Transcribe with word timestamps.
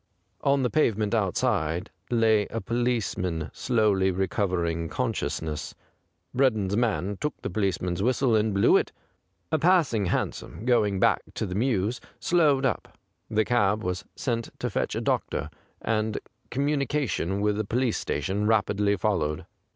On 0.43 0.63
the 0.63 0.71
pavement 0.71 1.13
outside 1.13 1.91
lay 2.09 2.47
a 2.47 2.59
policeman 2.59 3.51
slowly 3.53 4.09
recovering 4.09 4.89
consciousness. 4.89 5.75
Breddon's 6.33 6.75
man 6.75 7.17
took 7.21 7.39
the 7.43 7.51
policeman's 7.51 8.01
whistle 8.01 8.35
and 8.35 8.51
blew 8.51 8.77
it. 8.77 8.91
A 9.51 9.59
passing 9.59 10.07
hansom, 10.07 10.65
going 10.65 10.99
back 10.99 11.21
to 11.35 11.45
the 11.45 11.53
mews, 11.53 12.01
slowed 12.19 12.65
up; 12.65 12.97
the 13.29 13.45
cab 13.45 13.83
was 13.83 14.03
sent 14.15 14.49
to 14.57 14.71
fetch 14.71 14.95
a 14.95 15.01
doctor, 15.01 15.51
and 15.83 16.15
commu 16.49 16.71
185 16.71 16.71
THE 16.71 16.71
GRAY 16.71 16.71
CAT 17.27 17.37
nication 17.37 17.41
with 17.41 17.57
the 17.57 17.63
police 17.63 17.97
station 17.99 18.47
rapidly 18.47 18.95
followed. 18.97 19.45